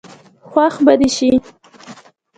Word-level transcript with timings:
خوښ 0.49 0.73
به 0.85 0.93
دي 0.99 1.09
شي. 1.17 1.31